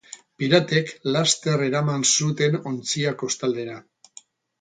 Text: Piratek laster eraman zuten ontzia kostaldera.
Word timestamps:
Piratek 0.43 0.87
laster 1.15 1.63
eraman 1.65 2.05
zuten 2.21 2.57
ontzia 2.71 3.13
kostaldera. 3.21 3.77